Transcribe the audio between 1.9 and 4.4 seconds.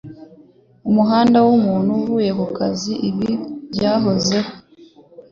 uvuye kukazi ibi byahoze,